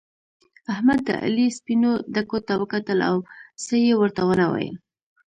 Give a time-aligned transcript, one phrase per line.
[0.73, 3.15] احمد د علي سپينو ډکو ته وکتل او
[3.63, 4.75] څه يې ورته و نه ويل.